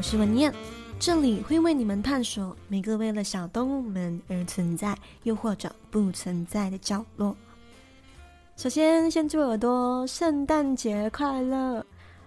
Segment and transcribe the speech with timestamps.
[0.00, 0.50] 我是文燕，
[0.98, 7.36] 这里会为你们探索每个为了小动物们而存在，又或者不存在的角落。
[8.56, 11.84] 首先，先祝耳朵圣诞节快乐！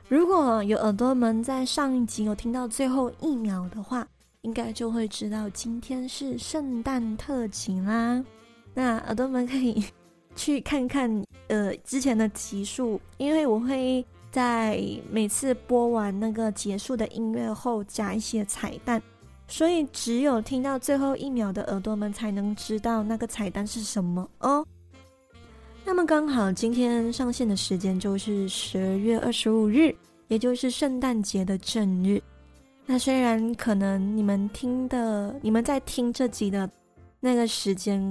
[0.07, 4.07] 如果有耳朵们在上一集有听到最后一秒的话，
[4.43, 8.23] 应该就会知道今天是圣诞特辑啦。
[8.75, 9.83] 那耳朵们可以
[10.35, 11.09] 去看看
[11.47, 18.99] 呃之前的集数，因为我会在每次播完那个结束的音乐后加一些彩蛋，
[19.47, 24.65] 所以只有听到最后一秒的耳朵们才能知道那个彩蛋是什么哦。
[25.85, 29.93] 那么刚好今天上线的时间就是十二月二十五日，
[30.29, 32.19] 也就是圣诞节的正日。
[32.87, 36.67] 那虽然可能你们听的、你们在听这集的
[37.19, 38.01] 那个时间，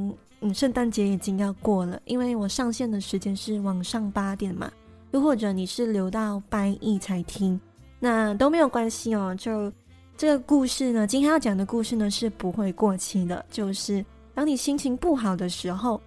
[0.40, 4.70] 嗯，圣诞节已经要过了，因为我上线的时间是晚上八点嘛。
[5.12, 7.58] 又或者你是留到半夜才听，
[7.98, 9.34] 那都没有关系哦。
[9.38, 9.72] 就
[10.16, 16.00] 这个故事呢，今天要讲的故事呢是不会过期的，就是当你心情不好的时候。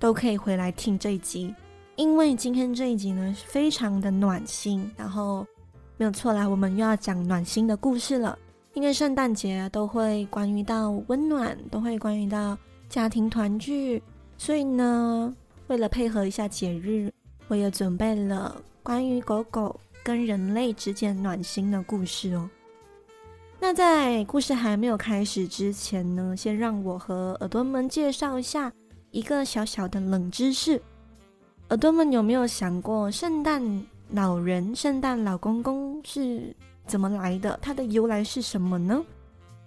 [0.00, 1.54] 都可以回来听这一集，
[1.96, 5.46] 因为今天这一集呢是非常的暖心，然后
[5.98, 8.38] 没有错啦，我们又要讲暖心的故事了。
[8.72, 12.56] 因为圣诞节都会关于到温暖，都会关于到
[12.88, 14.02] 家庭团聚，
[14.38, 17.12] 所以呢，为了配合一下节日，
[17.50, 22.48] 我也准备了关于狗狗跟人类之间暖心的故事哦。
[23.58, 28.72] 那在故事还没有开始之前呢，先让我和耳朵们介绍一下。
[29.10, 30.80] 一个小小的冷知识，
[31.70, 33.60] 耳朵们有没有想过，圣诞
[34.10, 36.54] 老人、圣诞老公公是
[36.86, 37.58] 怎么来的？
[37.60, 39.04] 它的由来是什么呢？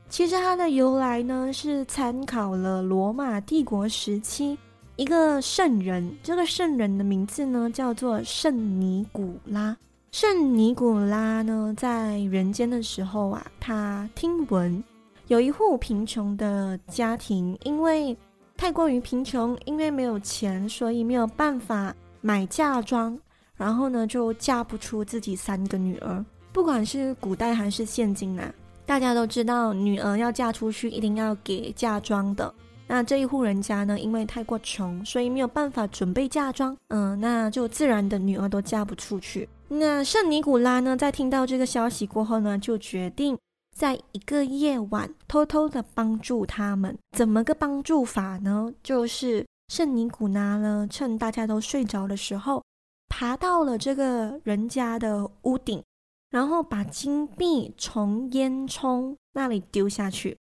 [0.08, 4.58] 其实它的由来呢，是参考了罗马帝国时期
[4.95, 9.76] 一个圣人，这个圣人的名字呢叫做圣尼古拉。
[10.11, 14.83] 圣尼古拉呢，在人间的时候啊，他听闻
[15.30, 18.15] 有一户贫穷的家庭，因为
[18.55, 23.17] 太过于贫穷，因为没有钱，所以没有办法买嫁妆，
[23.58, 26.23] 然后呢，就嫁不出自己三个女儿。
[26.52, 28.53] 不管是古代还是现今啊，
[28.86, 32.53] 大家都知道，女儿要嫁出去一定要给嫁妆的。
[32.88, 39.48] 那这一户人家呢，因为太过穷，所以没有办法准备嫁妆，嗯，那就自然的女儿都嫁不出去。
[39.70, 43.38] 那圣尼古拉呢，在听到这个消息过后呢，就决定。
[43.76, 48.71] 在一个夜晚，偷偷的帮助他们，怎么个帮助法呢？
[48.83, 52.64] 就是圣尼古拉呢，趁大家都睡着的时候，
[53.10, 55.82] 爬到了这个人家的屋顶，
[56.30, 60.38] 然后把金币从烟囱那里丢下去。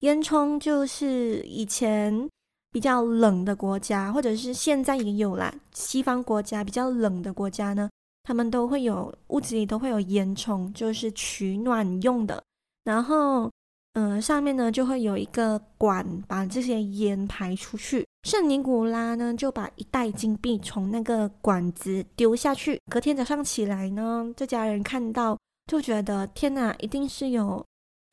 [0.00, 2.28] 烟囱就是以前
[2.70, 7.88] 比较冷的国家，或者是现在也有啦，西方国家比较冷的国家呢，
[8.22, 12.42] 他们都会有屋子里都会有烟囱，就是取暖用的。
[12.84, 13.50] 然后，
[13.94, 18.06] 嗯、上面呢就会有一个管，把这些烟排出去。
[18.24, 22.78] 圣尼古拉呢就把一袋金币从那个管子丢下去。
[22.90, 25.38] 隔天早上起来呢，这家人看到
[25.70, 27.64] 就觉得天哪，一定是有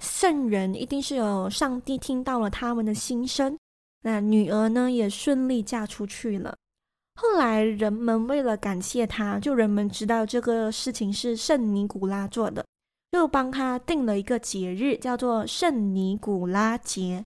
[0.04, 3.58] 圣人，一定是有上帝听到了他们的心声。
[4.02, 6.54] 那女儿呢也顺利嫁出去了。
[7.16, 12.66] 后来人们为了感谢他，就人们知道这个事情是圣尼古拉做的。
[13.14, 17.24] 就帮他定了一个节日，叫做圣尼古拉节。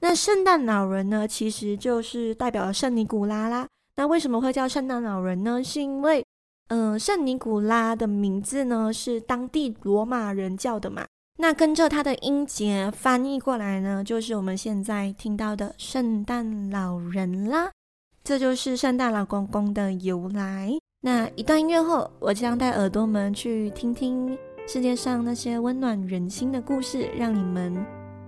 [0.00, 3.66] 那圣诞老人呢，其实就是代表了圣尼古拉啦。
[3.94, 5.62] 那为什么会叫圣诞老人呢？
[5.62, 6.24] 是因为，
[6.68, 11.06] 嗯、呃，圣尼古拉的名字呢是当地罗马人叫的嘛。
[11.40, 17.70] 那跟着它的音节翻译过来呢，就是我们现在听到的圣诞老人啦。
[18.24, 20.70] 这就是圣诞老公公的由来。
[21.00, 24.36] 那一段音乐后，我将带耳朵们去听听。
[24.66, 27.72] 世界上那些温暖人心的故事，让你们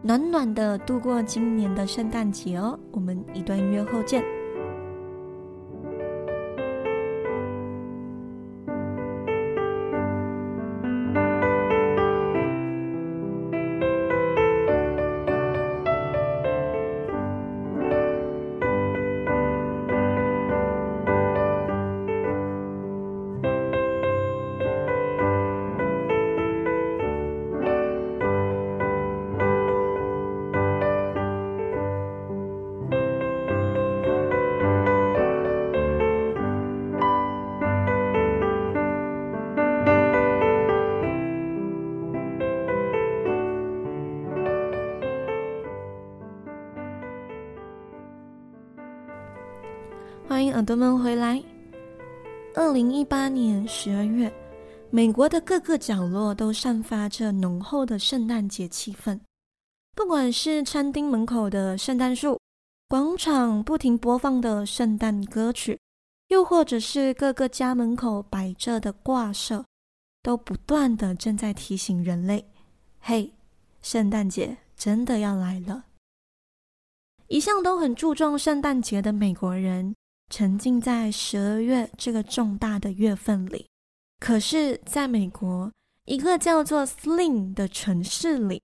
[0.02, 2.78] 暖暖的度过今年的圣诞节哦。
[2.92, 4.39] 我们一段音乐后见。
[50.30, 51.42] 欢迎耳朵们回来。
[52.54, 54.32] 二零一八年十二月，
[54.88, 59.18] 美国的各个角落都散发着浓厚的圣诞节气氛，
[59.96, 62.38] 不管是餐厅门口的圣诞树，
[62.88, 65.76] 广场不停播放的圣诞歌曲，
[66.28, 69.64] 又或者是各个家门口摆着的挂设，
[70.22, 72.48] 都不断的正在提醒人类：
[73.00, 73.34] 嘿，
[73.82, 75.86] 圣诞节真的要来了。
[77.26, 79.92] 一向都很注重圣诞节的美国人，
[80.30, 83.66] 沉浸在十二月这个重大的月份里。
[84.18, 85.70] 可是，在美国
[86.06, 88.62] 一个叫做 Slim 的城市里，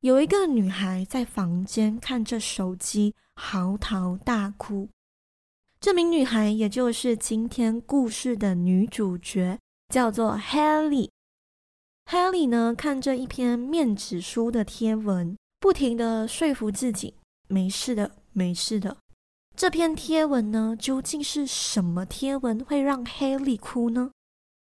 [0.00, 4.88] 有一个女孩在房间看着手机，嚎啕大哭。
[5.80, 9.58] 这名女孩也就是今天故事的女主角，
[9.88, 11.10] 叫做 Haley。
[12.10, 17.14] Haley 呢，看着一篇面纸书的贴文，不停的说服自己。
[17.48, 18.96] 没事的，没事的。
[19.56, 24.10] 这篇贴文呢，究竟是什么贴文会让 Haley 哭呢？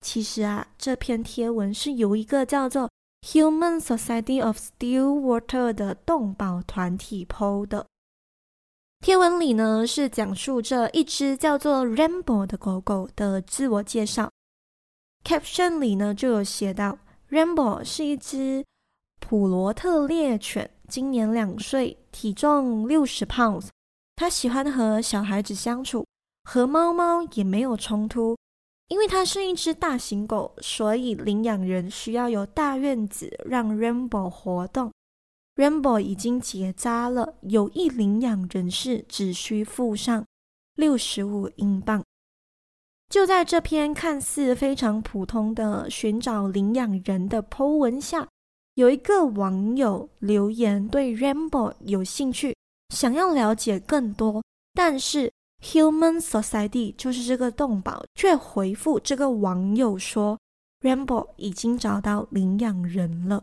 [0.00, 2.88] 其实啊，这篇贴文是由一个叫做
[3.26, 7.84] Human Society of Stillwater 的动保团体 PO 的。
[9.00, 14.30] 贴文里呢，是讲述着一只叫做 Rainbow 的狗狗的自我介绍。
[15.24, 16.96] Caption 里呢，就有写到
[17.30, 18.64] ，Rainbow 是一只
[19.18, 20.70] 普罗特猎犬。
[20.86, 23.70] 今年两岁，体重六十 pounds。
[24.16, 26.06] 他喜欢和小孩子相处，
[26.44, 28.36] 和猫猫也没有冲突。
[28.88, 34.92] 因为它是一只大型狗，所以领养人需要有大院子让 Rainbow 活动。
[35.56, 40.26] Rainbow 已经结扎了，有意领养人士只需付上
[40.76, 42.04] 六十五英镑。
[43.08, 48.28] 就在这篇看似非常普通的寻找领养人的 po 文下。
[48.74, 52.54] 有一个网友留言对 Rainbow 有兴趣，
[52.94, 54.42] 想要了解更多，
[54.72, 55.32] 但是
[55.62, 60.38] Human Society 就是这个动保却回复这个网友说
[60.80, 63.42] ，Rainbow 已经找到领养人了。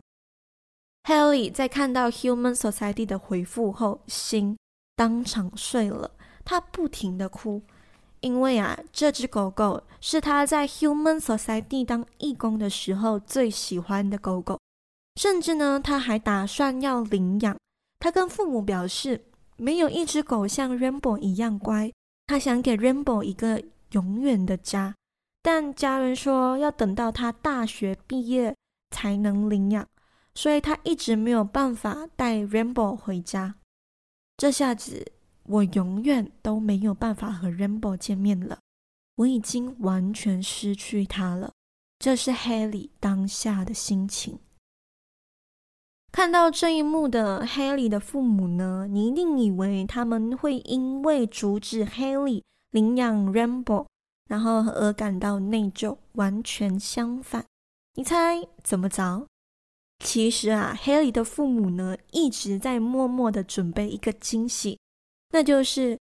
[1.04, 4.56] Haley 在看到 Human Society 的回复后，心
[4.96, 6.10] 当场碎了，
[6.44, 7.60] 他不停地哭，
[8.20, 14.58] 因为啊，这只狗狗是他在 Human Society 当义工的时候最喜欢的狗狗。
[15.20, 17.56] 甚至呢，他还打算要领养。
[17.98, 19.24] 他跟父母表示，
[19.56, 21.92] 没有一只狗像 Rainbow 一样乖。
[22.26, 24.94] 他想给 Rainbow 一个永远的家，
[25.42, 28.56] 但家人说要等到他大学毕业
[28.90, 29.86] 才能领养，
[30.34, 33.56] 所以他一直没有办法带 Rainbow 回家。
[34.36, 35.12] 这下子，
[35.44, 38.58] 我永远都没有办法和 Rainbow 见面了。
[39.16, 41.52] 我已经完全失去他了。
[41.98, 44.38] 这是 Haley 当下的心情。
[46.12, 53.86] 看到这一幕的 Haley 的父母呢，你一定以为他们会因为阻止 Haley 领养 Rainbow，
[54.28, 55.96] 然后而感到内疚。
[56.12, 57.46] 完全相反，
[57.94, 59.26] 你猜怎么着？
[60.04, 64.78] 其实啊，Haley 的父母呢一直在默默的准备一个惊喜，
[65.30, 65.98] 那就是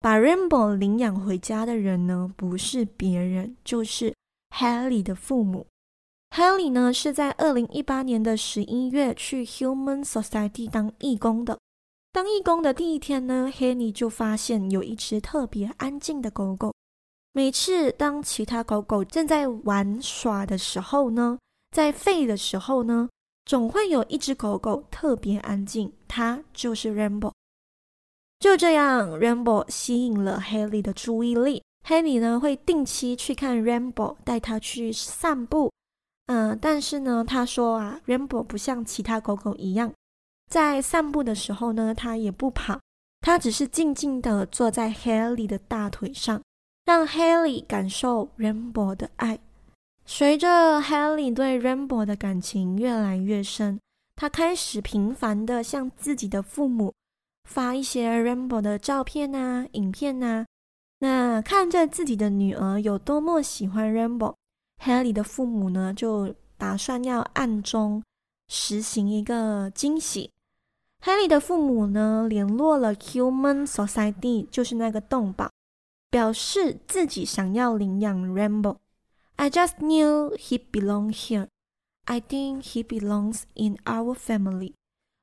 [0.00, 4.12] 把 Rainbow 领养回家的人呢，不是别人，就是
[4.50, 5.64] Haley 的父母。
[6.36, 11.58] Haley 呢是在二零一八年的十一月去 Human Society 当义工的。
[12.12, 16.74] 当义工的第一天呢，Haley 就发现有一只特别安静的狗狗。
[17.32, 21.38] 每次当其他狗狗正在玩耍的时候呢，
[21.70, 23.08] 在吠的时候呢，
[23.46, 27.32] 总会有一只狗狗特别安静，它就是 Rainbow。
[28.40, 31.62] 就这样，Rainbow 吸引了 Haley 的注意力。
[31.86, 35.72] Haley 呢会定期去看 Rainbow，带它去散步。
[36.26, 39.92] 嗯，但是呢，他说啊，Rainbow 不像其他狗狗一样，
[40.50, 42.80] 在散步的时候呢，它也不跑，
[43.20, 46.42] 它只是静静地坐在 Haley 的大腿上，
[46.84, 49.38] 让 Haley 感受 Rainbow 的爱。
[50.04, 53.78] 随着 Haley 对 Rainbow 的感情越来越深，
[54.16, 56.92] 他开始频繁地向自己的父母
[57.48, 60.44] 发一些 Rainbow 的照片啊、影片啊。
[60.98, 64.34] 那看着自己的女儿有多么喜欢 Rainbow。
[64.82, 68.02] Haley 的父母呢，就打算要暗中
[68.48, 70.30] 实行一个惊喜。
[71.02, 75.50] Haley 的父母呢，联络了 Human Society，就是那个动保，
[76.10, 78.76] 表示自己想要领养 Rainbow。
[79.36, 81.48] I just knew he belonged here.
[82.04, 84.72] I think he belongs in our family.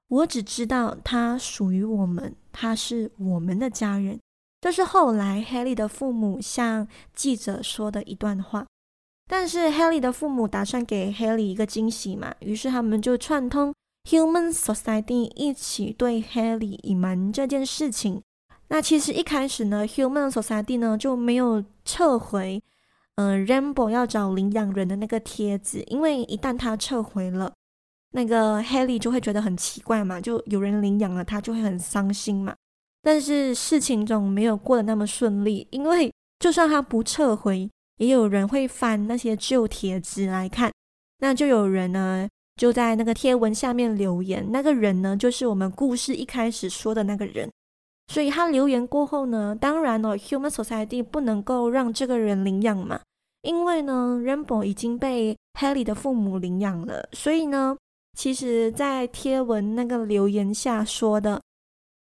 [0.09, 4.19] 我只知道他属于我们，他是我们的家人。
[4.61, 8.67] 这是后来 Haley 的父母向记者说的一段话。
[9.33, 13.73] 但是 Haley 的父母打算给 Haley 一个惊喜嘛，于是他们就串通
[14.07, 18.21] Human Society 一起对 Haley 隐瞒这件事情。
[18.67, 22.61] 那其实一开始呢，Human Society 呢就没有撤回
[23.15, 27.51] 呃，Rainbow 要找领养人的那个帖子，因为一旦他撤回了，
[28.11, 32.55] 那个 Haley 就会觉得很奇怪嘛，就有人领养了他，就会很伤心嘛。
[33.01, 40.71] 但是事情总没有过得那么顺利，因为就算他不撤回，也有人会翻那些旧帖子来看，
[41.19, 47.49] 那就有人呢就在那个贴文下面留言，那个人呢就是我们故事一开始说的那个人，
[48.07, 52.99] 所以他留言过后呢，当然了，Human Society 不能够让这个人领养嘛，
[53.41, 57.77] 因为呢，Rainbow 已经被 Haley 的父母领养了，所以呢，
[58.17, 61.41] 其实在贴文那个留言下说的。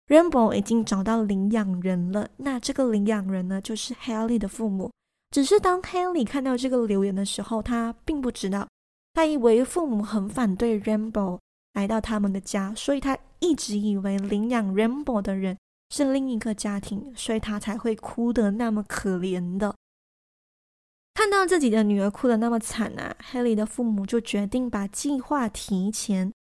[0.08, 4.92] Rainbow 已经找到领养人了，那这个领养人呢，就是 Haley 的父母。
[5.32, 8.68] 只是当 Haley 看到这个留言的时候，他并不知道，
[9.14, 11.40] 他以为父母很反对 Rainbow
[11.74, 15.58] 来到他们的家，所以他一直以为领养 Rainbow 的人
[15.90, 19.74] 是另一个家庭，所以他才会哭得那么可怜的。
[21.14, 26.34] 看到自己的女儿哭得那么惨啊哈利的父母就决定把计划提前，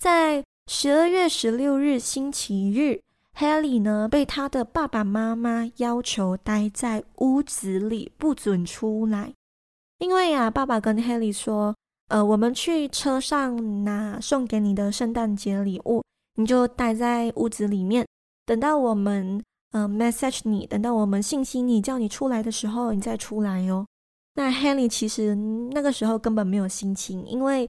[0.00, 3.00] 在十二月十六日星期日。
[3.38, 9.32] Haley 呢，被他的爸爸妈妈要求待在屋子里，不准出来。
[9.98, 11.74] 因为啊，爸爸跟 Haley 说
[12.08, 16.02] ：“呃，我们去车上拿送给你的圣诞节礼物，
[16.34, 18.06] 你就待在屋子里面，
[18.44, 23.86] 等到我们呃 message 你，等到我们信息你叫你出来的时候，你再出来哟。”
[24.34, 25.34] 那 Haley 其实
[25.72, 27.68] 那个时候根本没有心情，因为。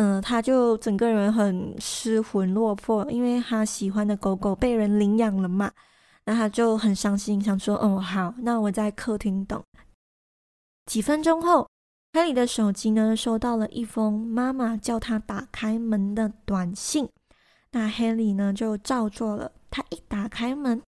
[0.00, 5.72] 嗯、他就整个人很失魂落魄，因为他喜欢的狗狗被人领养了嘛，
[6.24, 9.60] 那他就很伤心，想说：“哦，好，那我在客厅等。”
[10.86, 11.68] 几分钟后
[12.12, 17.08] 黑里的手机呢收到了一封妈妈叫他打开门的短信，
[17.72, 19.50] 那黑里呢就照做了。
[19.68, 20.80] 他一打开门，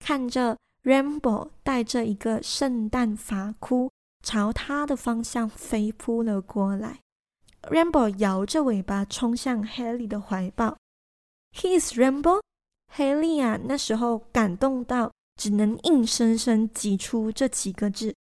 [0.00, 3.90] 看着 Rainbow 带着一个圣诞发箍
[4.22, 7.03] 朝他的方向飞扑了过来。
[7.70, 10.76] Rainbow 摇着尾巴冲向 Haley 的怀抱。
[11.52, 12.40] He is Rainbow。
[12.96, 18.14] Haley 啊，那时候感动到只能硬生生挤出这几个字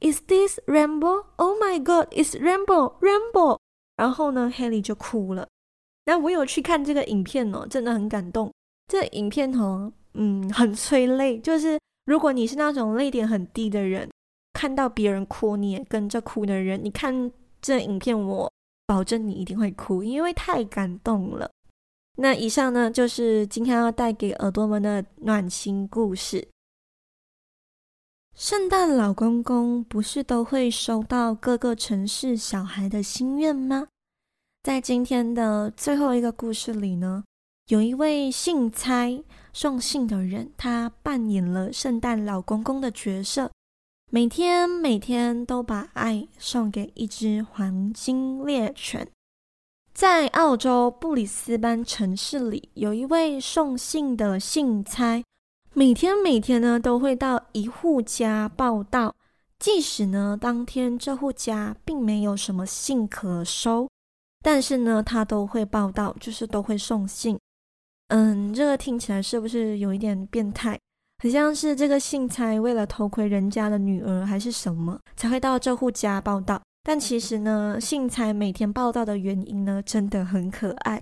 [0.00, 1.24] ：Is this Rainbow?
[1.36, 2.12] Oh my God!
[2.12, 2.98] It's Rainbow!
[3.00, 3.58] Rainbow!
[3.96, 5.48] 然后呢，Haley 就哭了。
[6.06, 8.52] 那我有去看这个影片哦，真的很感动。
[8.88, 11.38] 这影片哦，嗯，很催泪。
[11.38, 14.10] 就是如果你是那种泪点很低的人，
[14.52, 18.52] 看到别人哭你也跟着哭的人，你看这影片我。
[18.86, 21.50] 保证你一定会哭，因为太感动了。
[22.16, 26.46] 那以上呢，就是今天要带给耳朵们的暖心故事。
[28.34, 33.86] 圣诞老公公不是都会收到各个城市小孩的心愿吗？
[34.62, 37.24] 在今天的最后一个故事里呢，
[37.68, 39.22] 有一位信差
[39.52, 43.50] 送信的人，他扮演了圣诞老公公的角色。
[44.10, 49.08] 每天每天都把爱送给一只黄金猎犬。
[49.92, 55.22] 在澳洲布里斯班城市里，有一位送信的信差，
[55.72, 59.14] 每天每天呢都会到一户家报到，
[59.58, 63.88] 即使呢当天这户家并没有什么信可收，
[64.42, 67.38] 但是呢他都会报到，就是都会送信。
[68.08, 70.78] 嗯，这个听起来是不是有一点变态？
[71.22, 76.60] 很像是这个信差为了偷窥人家的女儿还是什么，才会到这户家报到。
[76.82, 81.00] 但其实呢，信差每天报到的原因呢，真的很可爱。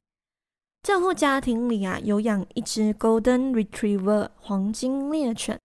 [0.83, 5.59] 这户家庭里啊，有养一只 Golden Retriever 黄金猎犬，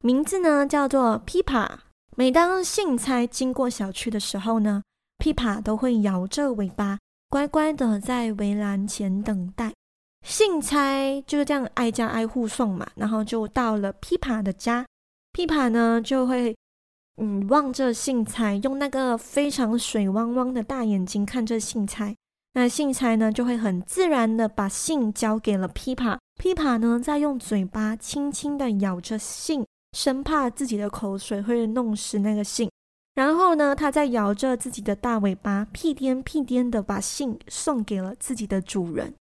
[0.00, 1.68] 名字呢叫做 Pipa。
[2.16, 4.82] 每当信差经过小区的时候呢
[5.18, 9.72] ，Pipa 都会摇着尾巴，乖乖的在围栏前等待。
[10.26, 14.86] 信差就是这样挨家挨户送嘛，然后就到了琵琶的家
[15.32, 16.54] 琵琶呢就会
[17.16, 22.14] 嗯望着信差，用那个非常水汪汪的大眼睛看着信差。
[22.54, 26.18] 那信差呢就会很自然的把信交给了琵琶。
[26.42, 29.64] 琵琶呢再用嘴巴轻轻的咬着信，
[29.96, 32.70] 生怕自己的口水会弄湿那个信。
[33.14, 39.14] 然后呢，他再摇着自己的大尾巴，屁颠屁颠的把信送给了自己的主人。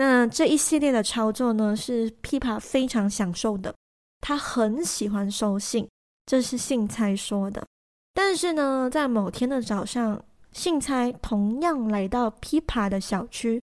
[0.00, 3.74] 那这一系列的操作呢，是 Pipa 非常享受的，
[4.22, 5.86] 他很喜欢收信，
[6.24, 7.66] 这是信差说的。
[8.14, 13.60] 但是呢，在某天的早上，信差同样来到 Pipa 的小区，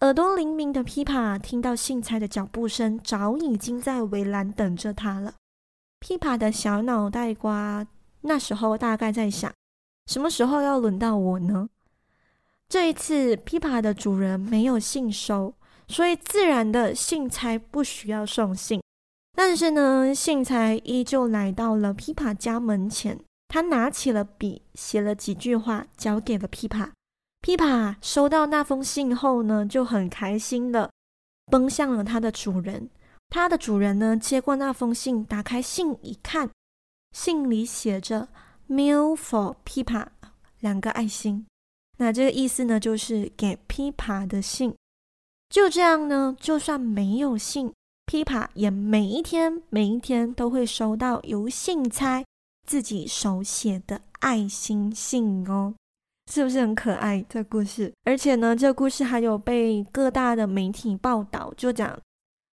[0.00, 5.34] 耳朵灵敏的 Pipa 听到信差的脚步声，早已经在围栏等着他了。
[6.00, 7.86] Pipa 的小脑袋瓜
[8.22, 9.52] 那时候大概在想，
[10.06, 11.68] 什么时候要轮到我呢？
[12.70, 15.52] 这一次，Pipa 的主人没有信收。
[15.86, 18.80] 所以自然的，信差不需要送信，
[19.36, 26.90] 但是呢，信差依旧来到了 Pippa 家门前，他拿起了笔，写了几句话，交给了琵琶。
[27.42, 30.90] 琵琶收到那封信后呢，就很开心的
[31.50, 32.88] 奔向了他的主人。
[33.28, 36.48] 他的主人呢，接过那封信，打开信一看，
[37.12, 38.28] 信里写着
[38.68, 40.06] “meal for 琵琶”
[40.60, 41.44] 两个爱心。
[41.98, 44.74] 那这个意思呢，就是给琵琶的信。
[45.54, 47.72] 就这样呢，就算没有信，
[48.10, 52.24] 琵琶也每一天每一天都会收到由信差
[52.66, 55.72] 自己手写的爱心信哦，
[56.28, 57.24] 是不是很可爱？
[57.28, 61.96] 这故事，而且呢，这故事还有被各大的媒体报道，就讲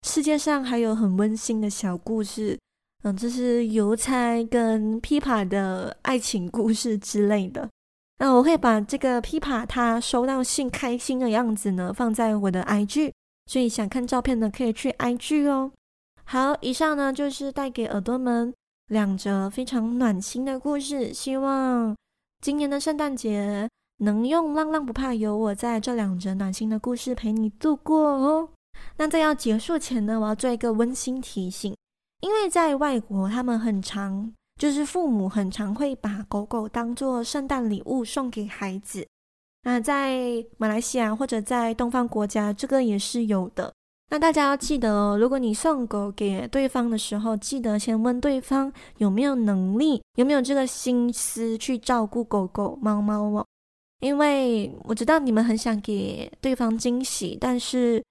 [0.06, 2.58] 世界上还有很温馨的小故事，
[3.02, 7.66] 嗯，这是邮差跟琵琶的爱情故事之类的。
[8.20, 13.12] 那我会把这个琵琶他收到信开心的样子呢，放在我的 IG，
[13.46, 15.72] 所以想看照片的可以去 IG 哦。
[16.24, 18.52] 好，以上呢就是带给耳朵们
[18.88, 21.96] 两则非常暖心的故事，希望
[22.42, 23.66] 今年的圣诞节
[24.00, 28.50] 能用浪浪不怕有我在这两则暖心的故事陪你度过哦。
[28.98, 31.74] 那在要结束前呢，我要做一个温馨提醒，
[32.20, 34.34] 因为在外国他们很常。
[34.60, 39.06] 就是父母很常会把狗狗当做圣诞礼物送给孩子。
[39.62, 43.72] 那在马来西亚或者在东方国家，这个也是有的。
[44.10, 53.46] 那大家要记得哦，如果你送狗给对方的时候，记得先问对方有没有能力，有没有这个心思去照顾狗狗、猫猫哦。
[54.00, 58.04] 因为我知道你们很想给对方惊喜，但是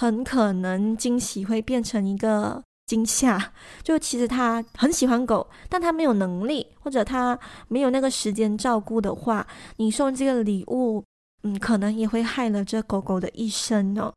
[0.00, 2.62] 很可能惊喜会变成一个。
[2.90, 3.52] 惊吓，
[3.84, 11.04] 就其实他很喜欢狗，但他没有能力，或者他没有那个时间照顾的话，你送这个礼物，
[11.44, 14.12] 嗯，可能也会害了这狗狗的一生哦。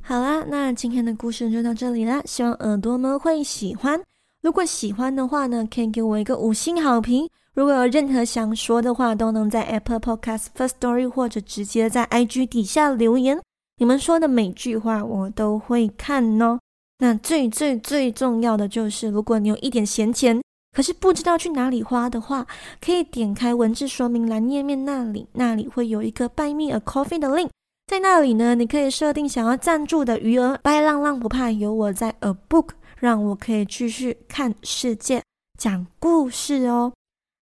[0.00, 4.00] 好啦，那今天的故事就到这里啦，希望耳朵们会喜欢。
[4.40, 7.28] 如果喜欢的话呢，可以给我一个五星好评。
[7.52, 13.38] 如果有任何想说的话，都能在 Apple Podcast First Story 或者直接在 IG 底下留言。
[13.76, 16.58] 你们说的每句话我都会看哦。
[17.00, 20.42] 那最最最重要的就是，如果你有一点闲钱，
[20.76, 22.46] 可是不知道去哪里花的话，
[22.80, 27.50] 可以点开文字说明栏页面那里，那里会有一个 Buy Me a Coffee 的 link，
[27.86, 30.58] 在那里呢，你可以设定想要赞助的余额。
[30.62, 35.22] 拜浪浪不怕有我在，A Book 让我可以继续看世界，
[35.56, 36.92] 讲故事哦。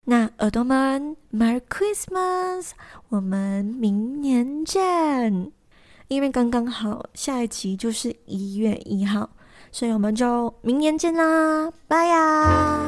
[0.07, 2.73] 那耳朵们，Merry Christmas，
[3.09, 5.53] 我们明年见。
[6.09, 9.31] 因为刚刚好下一集就是一月一号。
[9.75, 12.79] 所以我们就明年见啦，拜呀！